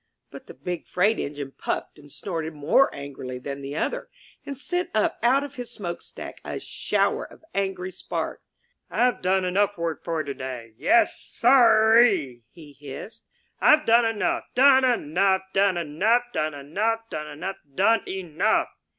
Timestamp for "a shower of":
6.43-7.45